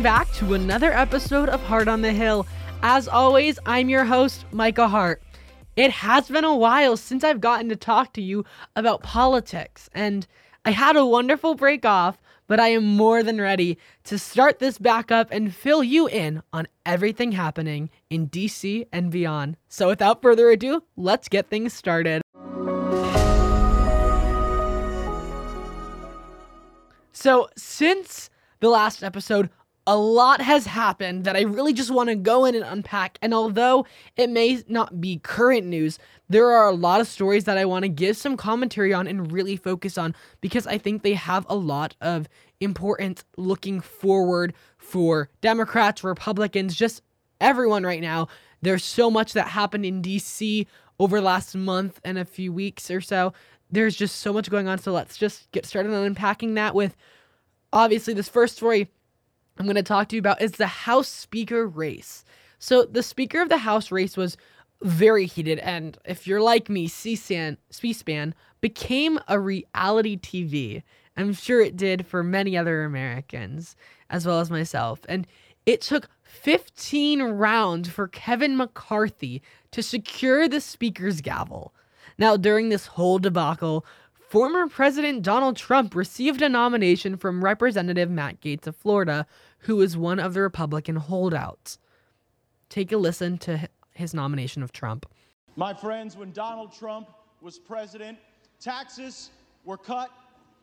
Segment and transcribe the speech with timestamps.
[0.00, 2.46] welcome back to another episode of Heart on the Hill.
[2.82, 5.22] As always, I'm your host, Micah Hart.
[5.76, 10.26] It has been a while since I've gotten to talk to you about politics, and
[10.64, 12.16] I had a wonderful break off,
[12.46, 16.42] but I am more than ready to start this back up and fill you in
[16.50, 19.58] on everything happening in DC and beyond.
[19.68, 22.22] So without further ado, let's get things started.
[27.12, 28.30] So, since
[28.60, 29.50] the last episode,
[29.86, 33.18] a lot has happened that I really just want to go in and unpack.
[33.22, 35.98] And although it may not be current news,
[36.28, 39.32] there are a lot of stories that I want to give some commentary on and
[39.32, 42.28] really focus on because I think they have a lot of
[42.60, 47.02] importance looking forward for Democrats, Republicans, just
[47.40, 48.28] everyone right now.
[48.62, 50.66] There's so much that happened in DC
[50.98, 53.32] over last month and a few weeks or so.
[53.70, 54.78] There's just so much going on.
[54.78, 56.96] So let's just get started on unpacking that with
[57.72, 58.90] obviously this first story
[59.60, 62.24] I'm going to talk to you about is the House Speaker race.
[62.58, 64.38] So the Speaker of the House race was
[64.80, 70.82] very heated, and if you're like me, C-SPAN, C-SPAN became a reality TV.
[71.14, 73.76] I'm sure it did for many other Americans,
[74.08, 75.00] as well as myself.
[75.10, 75.26] And
[75.66, 81.74] it took 15 rounds for Kevin McCarthy to secure the Speaker's gavel.
[82.16, 83.84] Now, during this whole debacle,
[84.30, 89.26] former President Donald Trump received a nomination from Representative Matt Gaetz of Florida,
[89.60, 91.78] who is one of the Republican holdouts.
[92.68, 95.06] Take a listen to his nomination of Trump.
[95.56, 97.08] My friends, when Donald Trump
[97.40, 98.18] was president,
[98.60, 99.30] taxes
[99.64, 100.10] were cut,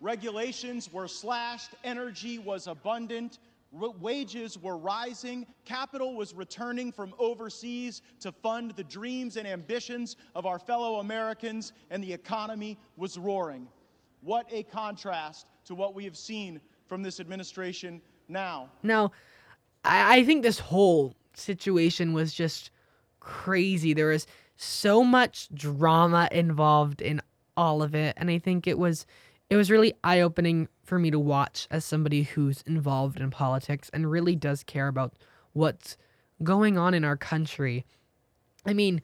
[0.02, 3.40] regulations were slashed, energy was abundant,
[3.72, 10.46] wages were rising, capital was returning from overseas to fund the dreams and ambitions of
[10.46, 13.68] our fellow Americans, and the economy was roaring.
[14.22, 18.70] What a contrast to what we have seen from this administration now.
[18.84, 19.12] Now,
[19.84, 22.72] I, I think this whole situation was just
[23.20, 23.94] crazy.
[23.94, 27.22] There was so much drama involved in
[27.56, 29.06] all of it, and I think it was
[29.50, 33.90] it was really eye opening for me to watch as somebody who's involved in politics
[33.94, 35.14] and really does care about
[35.54, 35.98] what's
[36.44, 37.86] going on in our country.
[38.66, 39.02] I mean,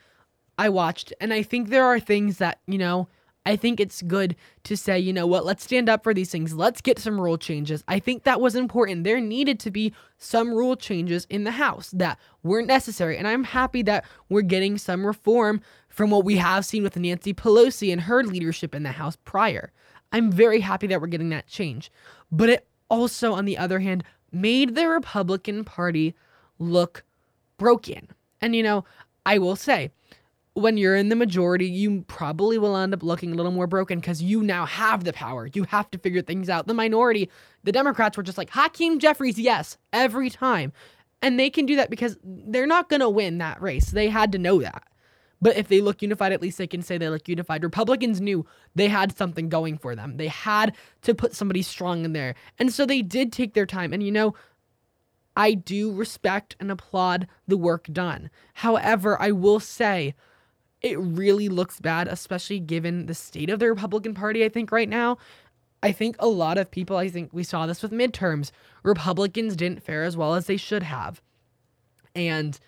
[0.57, 3.07] I watched, and I think there are things that, you know,
[3.45, 6.53] I think it's good to say, you know what, let's stand up for these things.
[6.53, 7.83] Let's get some rule changes.
[7.87, 9.03] I think that was important.
[9.03, 13.17] There needed to be some rule changes in the House that weren't necessary.
[13.17, 17.33] And I'm happy that we're getting some reform from what we have seen with Nancy
[17.33, 19.71] Pelosi and her leadership in the House prior.
[20.13, 21.91] I'm very happy that we're getting that change.
[22.31, 26.15] But it also, on the other hand, made the Republican Party
[26.59, 27.03] look
[27.57, 28.07] broken.
[28.39, 28.85] And, you know,
[29.25, 29.91] I will say,
[30.55, 33.99] when you're in the majority, you probably will end up looking a little more broken
[33.99, 35.47] because you now have the power.
[35.51, 36.67] You have to figure things out.
[36.67, 37.29] The minority,
[37.63, 40.71] the Democrats were just like, Hakeem Jeffries, yes, every time.
[41.21, 43.91] And they can do that because they're not going to win that race.
[43.91, 44.83] They had to know that.
[45.41, 47.63] But if they look unified, at least they can say they look unified.
[47.63, 50.17] Republicans knew they had something going for them.
[50.17, 52.35] They had to put somebody strong in there.
[52.59, 53.91] And so they did take their time.
[53.91, 54.35] And you know,
[55.35, 58.29] I do respect and applaud the work done.
[58.53, 60.13] However, I will say
[60.83, 64.89] it really looks bad, especially given the state of the Republican Party, I think, right
[64.89, 65.17] now.
[65.81, 68.51] I think a lot of people, I think we saw this with midterms,
[68.83, 71.21] Republicans didn't fare as well as they should have.
[72.15, 72.59] And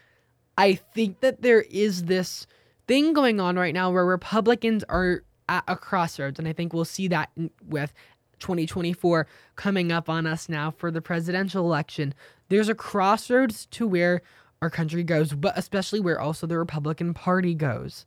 [0.57, 2.47] I think that there is this
[2.87, 6.39] thing going on right now where Republicans are at a crossroads.
[6.39, 7.29] And I think we'll see that
[7.67, 7.93] with
[8.39, 12.13] 2024 coming up on us now for the presidential election.
[12.49, 14.21] There's a crossroads to where
[14.65, 18.05] our country goes, but especially where also the Republican Party goes.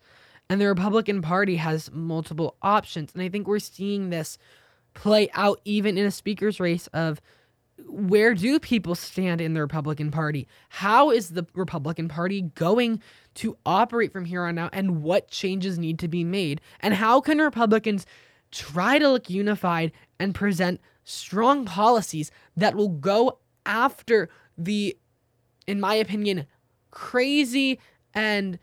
[0.51, 3.13] And the Republican Party has multiple options.
[3.15, 4.39] And I think we're seeing this
[4.95, 7.21] play out even in a speaker's race of
[7.87, 10.49] where do people stand in the Republican Party?
[10.69, 13.01] How is the Republican Party going
[13.35, 14.71] to operate from here on out?
[14.73, 16.61] And what changes need to be made?
[16.81, 18.05] And how can Republicans
[18.51, 24.97] try to look unified and present strong policies that will go after the,
[25.69, 26.47] in my opinion,
[26.91, 27.79] crazy
[28.15, 28.59] and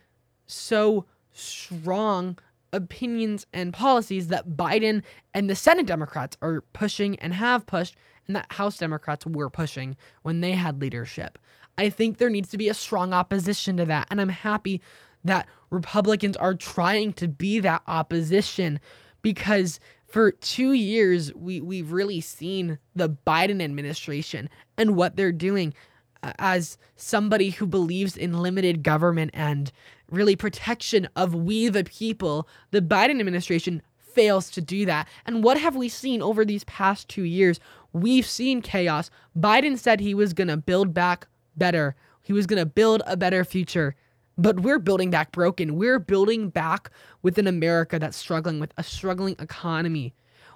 [0.47, 2.37] so strong
[2.73, 5.03] opinions and policies that Biden
[5.33, 7.95] and the Senate Democrats are pushing and have pushed
[8.27, 11.37] and that House Democrats were pushing when they had leadership.
[11.77, 14.07] I think there needs to be a strong opposition to that.
[14.09, 14.81] And I'm happy
[15.23, 18.79] that Republicans are trying to be that opposition
[19.21, 25.73] because for two years, we, we've really seen the Biden administration and what they're doing
[26.39, 29.71] as somebody who believes in limited government and
[30.09, 32.47] really protection of we the people.
[32.71, 35.07] The Biden administration fails to do that.
[35.25, 37.59] And what have we seen over these past two years
[37.95, 39.09] We've seen chaos.
[39.39, 43.15] Biden said he was going to build back better, he was going to build a
[43.15, 43.95] better future.
[44.37, 45.77] But we're building back broken.
[45.77, 46.91] We're building back
[47.21, 50.13] with an America that's struggling with a struggling economy.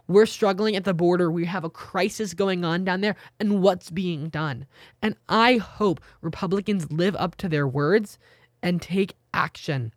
[0.10, 1.32] We're struggling at the border.
[1.32, 4.66] We have a crisis going on down there, and what's being done.
[5.04, 8.18] And I hope Republicans live up to their words
[8.64, 9.94] and take action.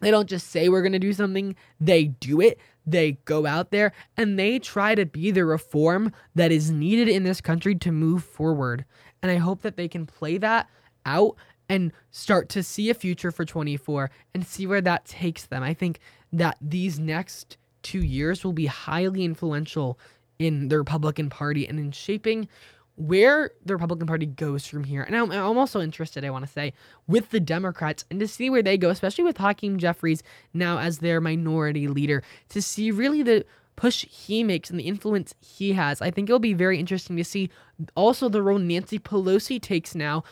[0.00, 2.58] They don't just say we're going to do something, they do it.
[2.84, 7.22] They go out there and they try to be the reform that is needed in
[7.22, 8.84] this country to move forward.
[9.22, 10.68] And I hope that they can play that
[11.04, 11.36] out
[11.68, 15.62] and start to see a future for 24 and see where that takes them.
[15.62, 16.00] I think
[16.32, 17.56] that these next
[17.86, 19.96] two years will be highly influential
[20.40, 22.48] in the Republican Party and in shaping
[22.96, 25.04] where the Republican Party goes from here.
[25.04, 26.72] And I'm, I'm also interested, I want to say,
[27.06, 30.98] with the Democrats and to see where they go, especially with Hakeem Jeffries now as
[30.98, 33.44] their minority leader, to see really the
[33.76, 36.02] push he makes and the influence he has.
[36.02, 37.50] I think it'll be very interesting to see
[37.94, 40.24] also the role Nancy Pelosi takes now.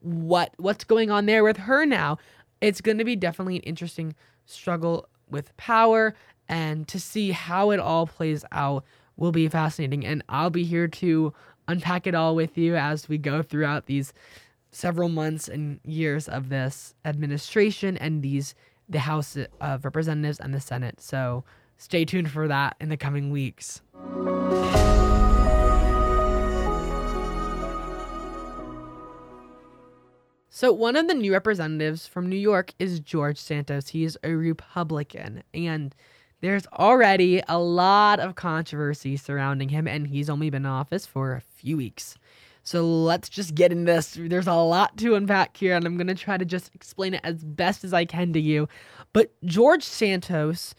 [0.00, 2.18] What what's going on there with her now?
[2.60, 4.14] It's going to be definitely an interesting
[4.46, 6.14] struggle with power
[6.48, 8.84] and to see how it all plays out
[9.16, 11.32] will be fascinating and I'll be here to
[11.68, 14.12] unpack it all with you as we go throughout these
[14.70, 18.54] several months and years of this administration and these
[18.88, 21.00] the House of Representatives and the Senate.
[21.00, 21.44] So
[21.76, 23.80] stay tuned for that in the coming weeks.
[30.56, 33.88] So, one of the new representatives from New York is George Santos.
[33.88, 35.94] He is a Republican, and
[36.46, 41.32] there's already a lot of controversy surrounding him, and he's only been in office for
[41.34, 42.16] a few weeks.
[42.62, 44.16] So let's just get in this.
[44.18, 47.20] There's a lot to unpack here, and I'm going to try to just explain it
[47.24, 48.68] as best as I can to you.
[49.12, 50.74] But George Santos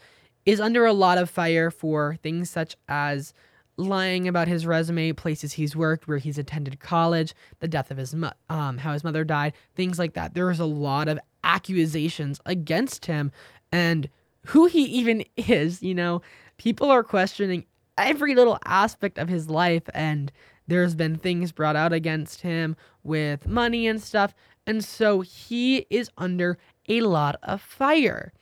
[0.46, 3.34] is under a lot of fire for things such as
[3.76, 8.14] lying about his resume, places he's worked, where he's attended college, the death of his
[8.14, 10.32] mo- um, how his mother died, things like that.
[10.32, 13.32] There's a lot of accusations against him,
[13.70, 14.08] and
[14.48, 15.82] who he even is.
[15.82, 16.22] You know,
[16.56, 17.64] people are questioning
[17.96, 20.32] every little aspect of his life, and
[20.66, 24.34] there's been things brought out against him with money and stuff.
[24.66, 26.58] And so he is under
[26.88, 28.32] a lot of fire.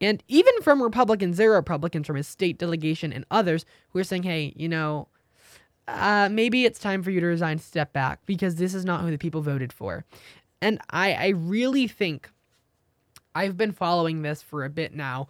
[0.00, 4.04] And even from Republicans, there are Republicans from his state delegation and others who are
[4.04, 5.08] saying, hey, you know,
[5.88, 9.10] uh, maybe it's time for you to resign, step back, because this is not who
[9.10, 10.04] the people voted for.
[10.60, 12.30] And I, I really think
[13.34, 15.28] I've been following this for a bit now.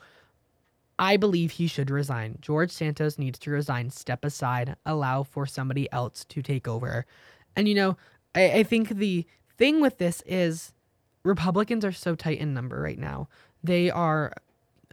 [0.99, 2.39] I believe he should resign.
[2.41, 7.07] George Santos needs to resign, step aside, allow for somebody else to take over.
[7.55, 7.97] And, you know,
[8.35, 10.73] I, I think the thing with this is
[11.23, 13.29] Republicans are so tight in number right now.
[13.63, 14.33] They are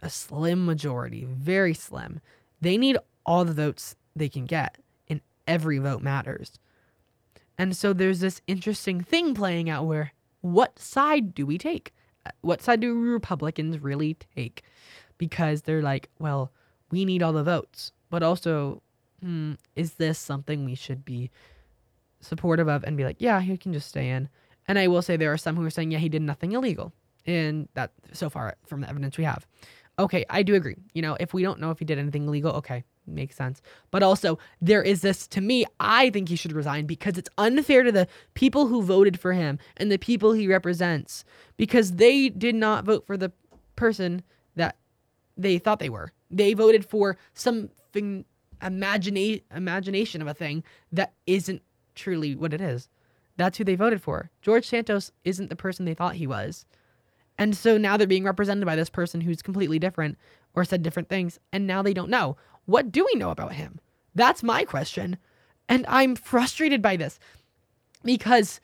[0.02, 2.20] a slim majority, very slim.
[2.60, 4.78] They need all the votes they can get,
[5.08, 6.58] and every vote matters.
[7.58, 11.92] And so there's this interesting thing playing out where what side do we take?
[12.40, 14.62] What side do Republicans really take?
[15.18, 16.52] Because they're like, well,
[16.90, 18.82] we need all the votes, but also,
[19.20, 21.30] hmm, is this something we should be
[22.20, 24.28] supportive of and be like, yeah, he can just stay in?
[24.68, 26.92] And I will say there are some who are saying, yeah, he did nothing illegal.
[27.24, 29.46] And that so far from the evidence we have.
[29.98, 30.76] Okay, I do agree.
[30.92, 33.62] You know, if we don't know if he did anything illegal, okay, makes sense.
[33.90, 37.82] But also, there is this to me, I think he should resign because it's unfair
[37.82, 41.24] to the people who voted for him and the people he represents
[41.56, 43.32] because they did not vote for the
[43.74, 44.22] person
[44.54, 44.76] that
[45.36, 46.12] they thought they were.
[46.30, 48.24] They voted for something
[48.62, 51.62] imagina- imagination of a thing that isn't
[51.94, 52.88] truly what it is.
[53.36, 54.30] That's who they voted for.
[54.40, 56.64] George Santos isn't the person they thought he was.
[57.38, 60.16] And so now they're being represented by this person who's completely different
[60.54, 62.36] or said different things, and now they don't know.
[62.64, 63.78] What do we know about him?
[64.14, 65.18] That's my question.
[65.68, 67.18] And I'm frustrated by this
[68.02, 68.60] because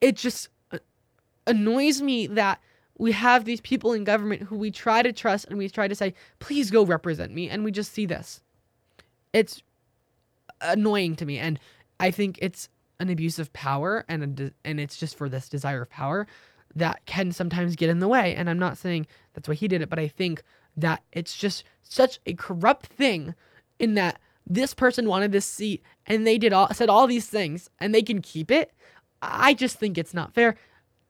[0.00, 0.78] it just uh,
[1.46, 2.60] annoys me that
[2.98, 5.94] we have these people in government who we try to trust and we try to
[5.94, 7.48] say, please go represent me.
[7.48, 8.40] And we just see this.
[9.32, 9.62] It's
[10.60, 11.38] annoying to me.
[11.38, 11.58] And
[12.00, 15.48] I think it's an abuse of power and, a de- and it's just for this
[15.48, 16.26] desire of power
[16.74, 18.34] that can sometimes get in the way.
[18.34, 20.42] And I'm not saying that's why he did it, but I think
[20.76, 23.34] that it's just such a corrupt thing
[23.78, 27.68] in that this person wanted this seat and they did all said all these things
[27.78, 28.72] and they can keep it.
[29.20, 30.56] I just think it's not fair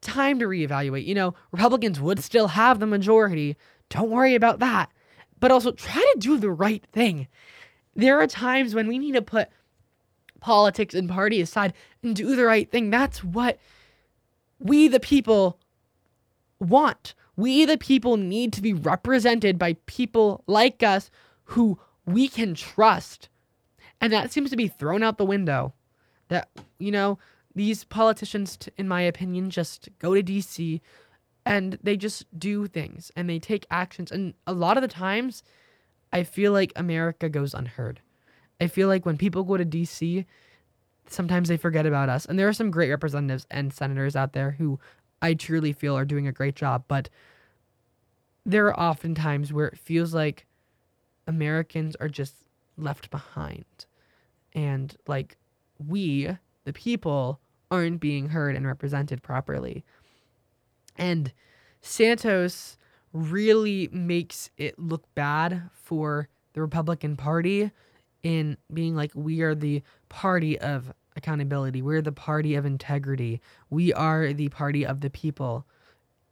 [0.07, 1.07] time to reevaluate.
[1.07, 3.57] You know, Republicans would still have the majority.
[3.91, 4.91] Don't worry about that.
[5.39, 7.29] But also try to do the right thing.
[7.95, 9.49] There are times when we need to put
[10.41, 11.73] politics and party aside
[12.03, 12.91] and do the right thing.
[12.91, 13.59] That's what
[14.59, 15.59] we, the people,
[16.59, 17.15] want.
[17.37, 21.11] We, the people, need to be represented by people like us
[21.45, 23.29] who we can trust.
[24.01, 25.75] And that seems to be thrown out the window.
[26.29, 26.49] That,
[26.79, 27.19] you know,
[27.57, 30.81] these politicians, in my opinion, just go to DC
[31.47, 34.13] and they just do things and they take actions.
[34.13, 35.43] And a lot of the times,
[36.13, 38.01] I feel like America goes unheard.
[38.61, 40.27] I feel like when people go to DC,
[41.09, 42.27] sometimes they forget about us.
[42.27, 44.79] And there are some great representatives and senators out there who
[45.23, 46.85] I truly feel are doing a great job.
[46.89, 47.09] But
[48.45, 50.45] there are often times where it feels like
[51.27, 52.35] Americans are just
[52.77, 53.65] left behind.
[54.53, 55.39] And like
[55.79, 56.29] we,
[56.65, 59.85] the people, aren't being heard and represented properly.
[60.97, 61.33] And
[61.81, 62.79] Santos
[63.13, 67.71] really makes it look bad for the Republican Party
[68.23, 73.93] in being like, we are the party of accountability, we're the party of integrity, we
[73.93, 75.65] are the party of the people.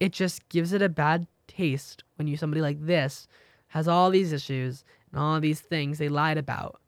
[0.01, 3.29] It just gives it a bad taste when you somebody like this
[3.69, 6.81] has all these issues and all these things they lied about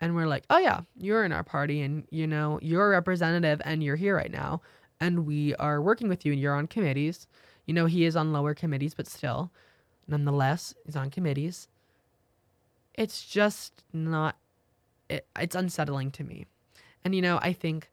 [0.00, 3.60] and we're like, oh yeah, you're in our party and you know, you're a representative
[3.64, 4.60] and you're here right now
[5.00, 7.26] and we are working with you and you're on committees.
[7.66, 9.50] You know, he is on lower committees, but still,
[10.06, 11.68] nonetheless, he's on committees.
[12.94, 14.36] It's just not,
[15.08, 16.46] it, it's unsettling to me.
[17.04, 17.90] And you know, I think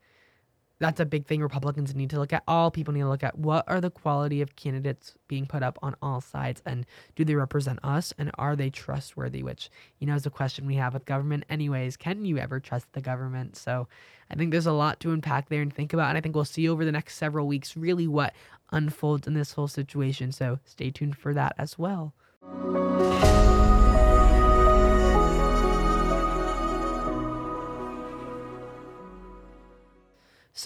[0.80, 2.44] that's a big thing Republicans need to look at.
[2.48, 5.80] All people need to look at what are the quality of candidates being put up
[5.82, 9.42] on all sides and do they represent us and are they trustworthy?
[9.42, 9.70] Which,
[10.00, 11.98] you know, is a question we have with government, anyways.
[11.98, 13.56] Can you ever trust the government?
[13.56, 13.88] So
[14.30, 16.10] I think there's a lot to unpack there and think about.
[16.10, 18.34] And I think we'll see over the next several weeks really what
[18.72, 20.32] unfolds in this whole situation.
[20.32, 22.14] So stay tuned for that as well.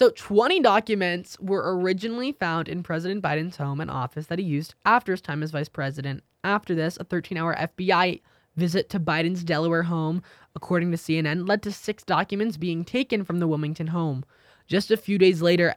[0.02, 4.74] So, 20 documents were originally found in President Biden's home and office that he used
[4.84, 6.24] after his time as vice president.
[6.42, 8.20] After this, a 13 hour FBI
[8.56, 10.24] visit to Biden's Delaware home,
[10.56, 14.24] according to CNN, led to six documents being taken from the Wilmington home.
[14.66, 15.76] Just a few days later,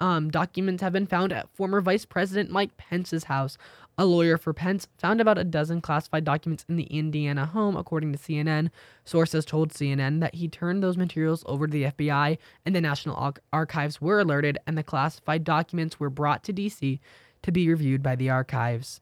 [0.00, 3.58] um, documents have been found at former Vice President Mike Pence's house,
[3.96, 8.12] a lawyer for Pence found about a dozen classified documents in the Indiana home, according
[8.12, 8.70] to CNN.
[9.04, 13.34] Sources told CNN that he turned those materials over to the FBI, and the National
[13.52, 17.00] Archives were alerted, and the classified documents were brought to DC
[17.42, 19.00] to be reviewed by the archives.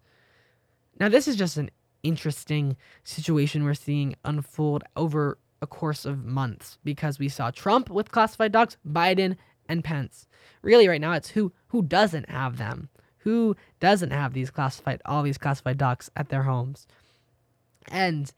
[0.98, 1.70] Now, this is just an
[2.02, 8.12] interesting situation we're seeing unfold over a course of months because we saw Trump with
[8.12, 9.36] classified docs, Biden,
[9.68, 10.26] and Pence.
[10.62, 12.88] Really, right now, it's who who doesn't have them.
[13.18, 16.86] Who doesn't have these classified, all these classified docs at their homes?
[17.90, 18.32] And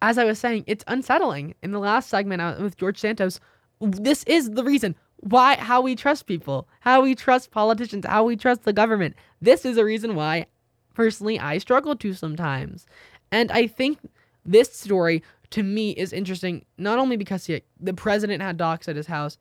[0.00, 1.54] as I was saying, it's unsettling.
[1.62, 3.40] In the last segment uh, with George Santos,
[3.80, 8.36] this is the reason why, how we trust people, how we trust politicians, how we
[8.36, 9.16] trust the government.
[9.40, 10.46] This is a reason why,
[10.94, 12.86] personally, I struggle to sometimes.
[13.32, 13.98] And I think
[14.44, 18.96] this story to me is interesting, not only because he, the president had docs at
[18.96, 19.38] his house,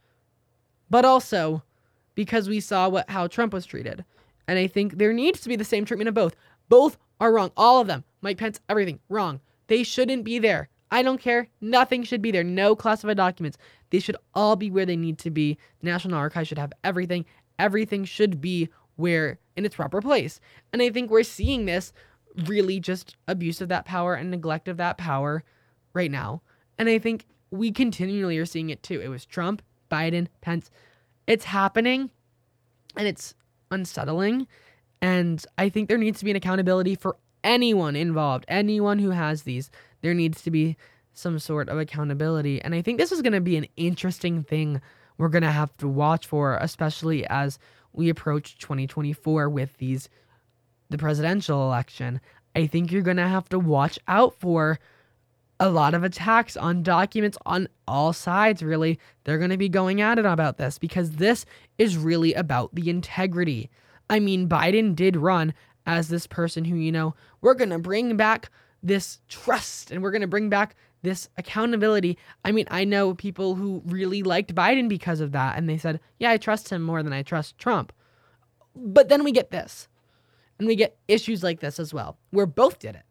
[0.89, 1.63] but also
[2.15, 4.03] because we saw what how Trump was treated.
[4.47, 6.35] And I think there needs to be the same treatment of both.
[6.69, 7.51] Both are wrong.
[7.57, 8.03] All of them.
[8.21, 9.39] Mike Pence, everything wrong.
[9.67, 10.69] They shouldn't be there.
[10.89, 11.49] I don't care.
[11.59, 12.43] Nothing should be there.
[12.43, 13.57] No classified documents.
[13.89, 15.57] They should all be where they need to be.
[15.81, 17.25] The National Archives should have everything.
[17.59, 20.39] Everything should be where in its proper place.
[20.71, 21.91] And I think we're seeing this
[22.45, 25.43] really just abuse of that power and neglect of that power
[25.93, 26.41] right now.
[26.77, 29.01] And I think we continually are seeing it too.
[29.01, 30.69] It was Trump, Biden, Pence.
[31.25, 32.09] It's happening
[32.95, 33.35] and it's
[33.71, 34.47] unsettling.
[35.01, 39.43] And I think there needs to be an accountability for anyone involved, anyone who has
[39.43, 39.69] these.
[40.01, 40.77] There needs to be
[41.13, 42.61] some sort of accountability.
[42.61, 44.81] And I think this is going to be an interesting thing
[45.17, 47.57] we're going to have to watch for, especially as
[47.93, 50.09] we approach 2024 with these
[50.89, 52.21] the presidential election.
[52.55, 54.79] I think you're going to have to watch out for
[55.59, 58.99] a lot of attacks on documents on all sides, really.
[59.23, 61.45] They're going to be going at it about this because this
[61.77, 63.69] is really about the integrity.
[64.09, 65.53] I mean, Biden did run
[65.85, 68.51] as this person who, you know, we're going to bring back
[68.83, 72.17] this trust and we're going to bring back this accountability.
[72.43, 75.99] I mean, I know people who really liked Biden because of that, and they said,
[76.19, 77.93] yeah, I trust him more than I trust Trump.
[78.75, 79.87] But then we get this,
[80.59, 83.03] and we get issues like this as well, where both did it.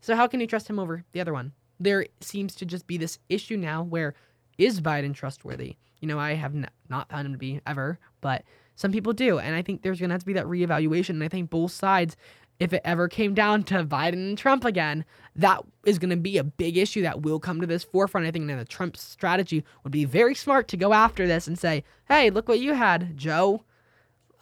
[0.00, 1.52] So, how can you trust him over the other one?
[1.80, 4.14] There seems to just be this issue now where
[4.58, 5.76] is Biden trustworthy?
[6.00, 8.44] You know, I have n- not found him to be ever, but
[8.76, 9.38] some people do.
[9.38, 11.10] And I think there's going to have to be that reevaluation.
[11.10, 12.16] And I think both sides,
[12.58, 15.04] if it ever came down to Biden and Trump again,
[15.36, 18.26] that is going to be a big issue that will come to this forefront.
[18.26, 21.84] I think the Trump strategy would be very smart to go after this and say,
[22.08, 23.64] hey, look what you had, Joe.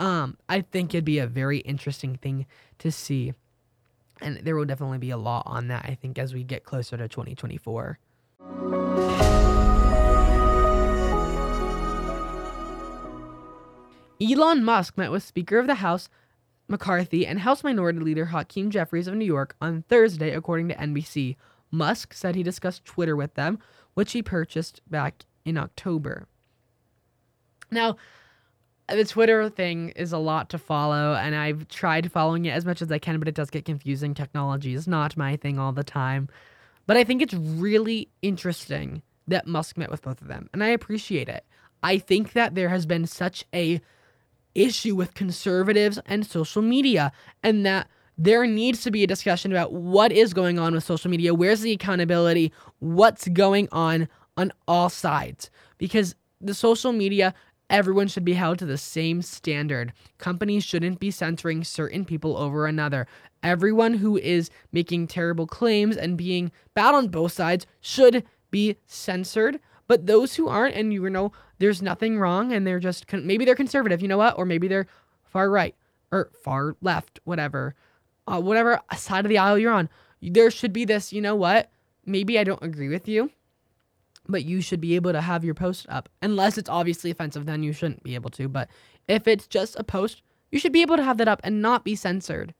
[0.00, 2.46] Um, I think it'd be a very interesting thing
[2.78, 3.34] to see
[4.20, 6.96] and there will definitely be a lot on that, I think, as we get closer
[6.96, 7.98] to 2024.
[14.20, 16.08] Elon Musk met with Speaker of the House
[16.66, 21.36] McCarthy and House Minority Leader Hakeem Jeffries of New York on Thursday, according to NBC.
[21.70, 23.58] Musk said he discussed Twitter with them,
[23.94, 26.26] which he purchased back in October.
[27.70, 27.96] Now,
[28.88, 32.82] the Twitter thing is a lot to follow, and I've tried following it as much
[32.82, 34.14] as I can, but it does get confusing.
[34.14, 36.28] Technology is not my thing all the time.
[36.86, 40.68] But I think it's really interesting that Musk met with both of them, and I
[40.68, 41.44] appreciate it.
[41.82, 43.80] I think that there has been such a
[44.54, 49.72] issue with conservatives and social media, and that there needs to be a discussion about
[49.72, 54.88] what is going on with social media, where's the accountability, what's going on on all
[54.88, 55.50] sides.
[55.76, 57.34] Because the social media,
[57.70, 59.92] everyone should be held to the same standard.
[60.18, 63.06] Companies shouldn't be censoring certain people over another.
[63.42, 69.60] Everyone who is making terrible claims and being bad on both sides should be censored.
[69.86, 73.44] But those who aren't, and you know, there's nothing wrong, and they're just con- maybe
[73.44, 74.38] they're conservative, you know what?
[74.38, 74.86] Or maybe they're
[75.24, 75.74] far right
[76.10, 77.74] or far left, whatever
[78.28, 79.88] uh, whatever side of the aisle you're on,
[80.20, 81.70] there should be this, you know what?
[82.04, 83.30] Maybe I don't agree with you,
[84.28, 86.08] but you should be able to have your post up.
[86.22, 88.48] Unless it's obviously offensive, then you shouldn't be able to.
[88.48, 88.68] But
[89.08, 91.84] if it's just a post, you should be able to have that up and not
[91.84, 92.54] be censored.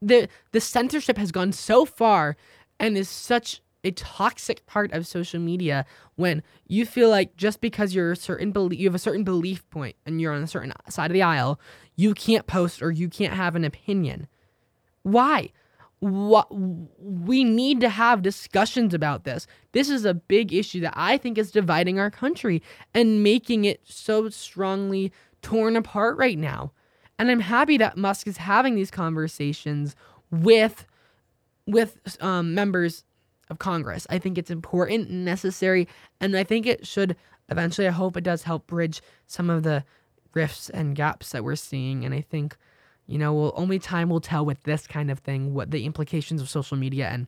[0.00, 2.36] The the censorship has gone so far
[2.78, 7.94] and is such a toxic part of social media when you feel like just because
[7.94, 10.72] you're a certain belief you have a certain belief point and you're on a certain
[10.88, 11.60] side of the aisle,
[11.96, 14.28] you can't post or you can't have an opinion.
[15.02, 15.50] Why?
[16.02, 19.46] What we need to have discussions about this.
[19.70, 22.60] This is a big issue that I think is dividing our country
[22.92, 26.72] and making it so strongly torn apart right now.
[27.20, 29.94] And I'm happy that Musk is having these conversations
[30.32, 30.86] with
[31.68, 33.04] with um, members
[33.48, 34.04] of Congress.
[34.10, 35.86] I think it's important and necessary,
[36.20, 37.14] and I think it should
[37.48, 37.86] eventually.
[37.86, 39.84] I hope it does help bridge some of the
[40.34, 42.04] rifts and gaps that we're seeing.
[42.04, 42.56] And I think
[43.06, 46.40] you know, well, only time will tell with this kind of thing what the implications
[46.40, 47.26] of social media and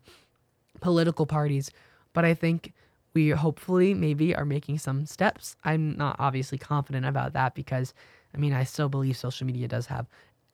[0.81, 1.71] political parties.
[2.13, 2.73] But I think
[3.13, 5.57] we hopefully maybe are making some steps.
[5.65, 7.95] I'm not obviously confident about that because,
[8.35, 10.07] I mean, I still believe social media does have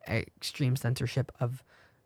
[0.08, 1.62] extreme censorship of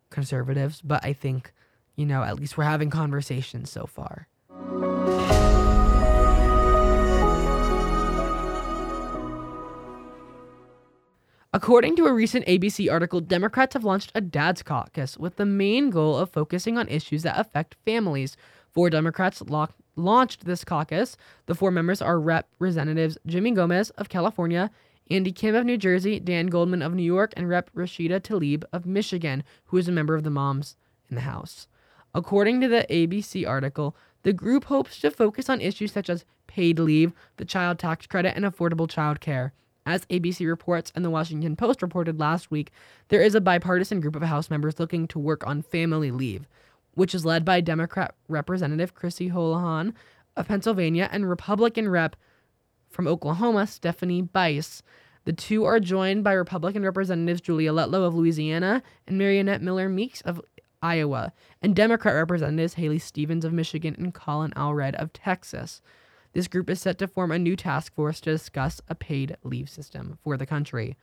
[0.09, 1.53] conservatives, but I think,
[1.95, 4.27] you know, at least we're having conversations so far.
[11.55, 15.89] According to a recent ABC article, Democrats have launched a Dad's Caucus with the main
[15.89, 18.35] goal of focusing on issues that affect families.
[18.73, 19.41] Four Democrats
[19.95, 21.15] launched this caucus.
[21.45, 24.69] The four members are Representatives Jimmy Gomez of California,
[25.09, 27.73] Andy Kim of New Jersey, Dan Goldman of New York, and Rep.
[27.73, 30.75] Rashida Tlaib of Michigan, who is a member of the Moms
[31.09, 31.69] in the House.
[32.13, 36.79] According to the ABC article, the group hopes to focus on issues such as paid
[36.79, 39.53] leave, the child tax credit, and affordable child care.
[39.85, 42.71] As ABC reports and the Washington Post reported last week,
[43.09, 46.47] there is a bipartisan group of House members looking to work on family leave,
[46.95, 49.93] which is led by Democrat Representative Chrissy Houlahan
[50.35, 52.15] of Pennsylvania and Republican Rep
[52.89, 54.81] from Oklahoma, Stephanie Bice.
[55.25, 60.21] The two are joined by Republican Representatives Julia Letlow of Louisiana and Mariannette Miller Meeks
[60.21, 60.41] of
[60.81, 65.81] Iowa, and Democrat Representatives Haley Stevens of Michigan and Colin Allred of Texas.
[66.35, 69.69] This group is set to form a new task force to discuss a paid leave
[69.69, 70.97] system for the country.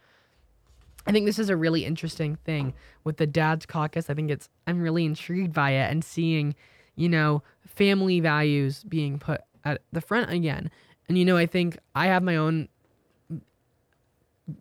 [1.06, 4.10] I think this is a really interesting thing with the Dad's Caucus.
[4.10, 6.54] I think it's I'm really intrigued by it and seeing,
[6.96, 10.70] you know, family values being put at the front again.
[11.08, 12.68] And you know, I think I have my own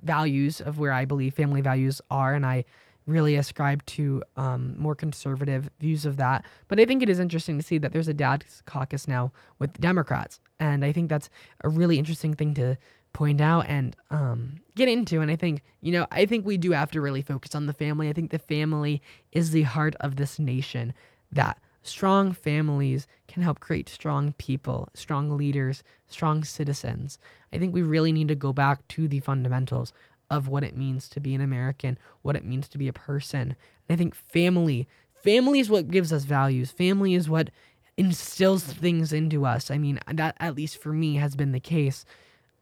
[0.03, 2.63] values of where I believe family values are, and I
[3.07, 6.45] really ascribe to um, more conservative views of that.
[6.67, 9.79] But I think it is interesting to see that there's a dad's caucus now with
[9.79, 10.39] Democrats.
[10.59, 11.29] And I think that's
[11.63, 12.77] a really interesting thing to
[13.13, 15.21] point out and um, get into.
[15.21, 17.73] And I think, you know, I think we do have to really focus on the
[17.73, 18.09] family.
[18.09, 20.93] I think the family is the heart of this nation,
[21.31, 27.17] that strong families can help create strong people, strong leaders, strong citizens.
[27.51, 29.91] I think we really need to go back to the fundamentals
[30.31, 33.55] of what it means to be an American, what it means to be a person.
[33.87, 36.71] And I think family, family is what gives us values.
[36.71, 37.51] Family is what
[37.97, 39.69] instills things into us.
[39.69, 42.05] I mean, that at least for me has been the case.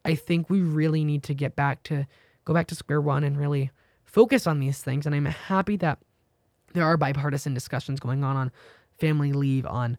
[0.04, 2.08] I think we really need to get back to
[2.44, 3.70] go back to square one and really
[4.04, 5.06] focus on these things.
[5.06, 6.00] And I'm happy that
[6.74, 8.52] there are bipartisan discussions going on on
[8.98, 9.98] family leave, on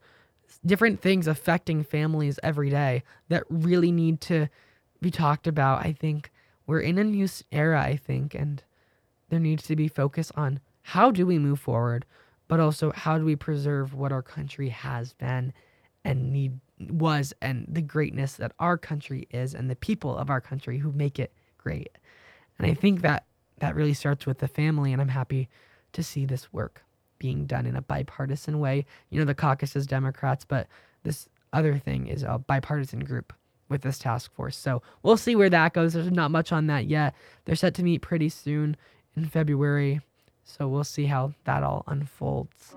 [0.66, 4.48] different things affecting families every day that really need to
[5.00, 5.87] be talked about.
[5.87, 6.33] I think
[6.70, 8.62] we're in a new era, I think, and
[9.28, 12.06] there needs to be focus on how do we move forward,
[12.46, 15.52] but also how do we preserve what our country has been
[16.04, 20.40] and need was and the greatness that our country is and the people of our
[20.40, 21.98] country who make it great.
[22.56, 23.24] And I think that
[23.59, 24.92] that really starts with the family.
[24.92, 25.48] And I'm happy
[25.92, 26.85] to see this work
[27.18, 28.87] being done in a bipartisan way.
[29.11, 30.68] You know, the caucus is Democrats, but
[31.02, 33.33] this other thing is a bipartisan group
[33.70, 34.56] with this task force.
[34.56, 35.94] So we'll see where that goes.
[35.94, 37.14] There's not much on that yet.
[37.46, 38.76] They're set to meet pretty soon
[39.16, 40.00] in February.
[40.44, 42.74] So we'll see how that all unfolds.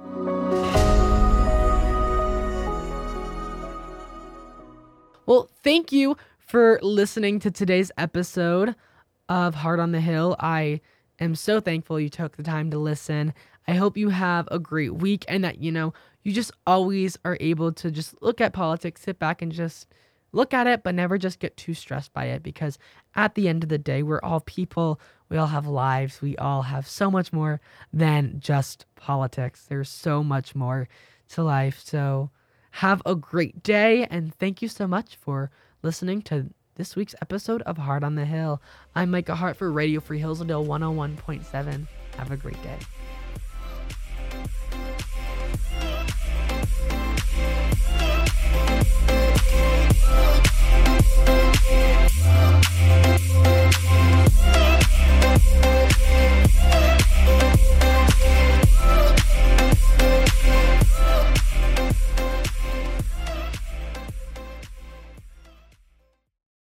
[5.26, 8.76] Well, thank you for listening to today's episode
[9.30, 10.36] of Heart on the Hill.
[10.40, 10.82] I
[11.20, 13.34] am so thankful you took the time to listen.
[13.68, 17.38] I hope you have a great week and that, you know, you just always are
[17.40, 19.88] able to just look at politics, sit back and just
[20.34, 22.78] look at it, but never just get too stressed by it because
[23.16, 25.00] at the end of the day, we're all people.
[25.30, 26.22] We all have lives.
[26.22, 27.62] We all have so much more
[27.94, 29.66] than just politics.
[29.70, 30.90] There's so much more
[31.30, 31.80] to life.
[31.84, 32.32] So
[32.72, 35.52] have a great day and thank you so much for
[35.84, 38.62] listening to this week's episode of Heart on the Hill.
[38.96, 41.88] I'm Micah Hart for Radio Free Hillsdale 101.7.
[42.18, 42.80] Have a great day.
[50.06, 50.53] Peace.